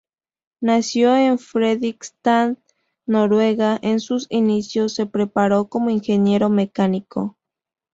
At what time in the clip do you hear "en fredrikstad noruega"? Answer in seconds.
1.15-3.77